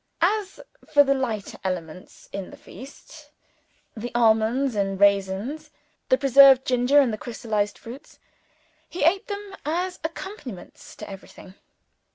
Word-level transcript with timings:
As 0.23 0.59
for 0.91 1.03
the 1.03 1.13
lighter 1.13 1.59
elements 1.63 2.27
in 2.33 2.49
the 2.49 2.57
feast 2.57 3.29
the 3.95 4.11
almonds 4.15 4.73
and 4.75 4.99
raisins, 4.99 5.69
the 6.09 6.17
preserved 6.17 6.65
ginger 6.65 6.99
and 6.99 7.13
the 7.13 7.19
crystallized 7.19 7.77
fruits, 7.77 8.17
he 8.89 9.03
ate 9.03 9.27
them 9.27 9.55
as 9.63 9.99
accompaniments 10.03 10.95
to 10.95 11.07
everything. 11.07 11.53